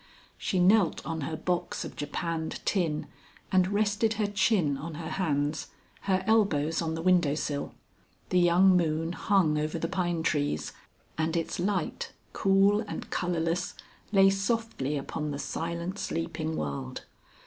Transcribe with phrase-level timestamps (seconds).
[0.39, 3.05] She knelt on her box of japanned tin,
[3.51, 5.67] and rested her chin on her hands,
[6.05, 7.75] her elbows on the window sill.
[8.29, 10.73] The young moon hung over the pine trees,
[11.19, 13.75] and its light, cool and colourless,
[14.11, 17.03] lay softly upon the silent sleeping world.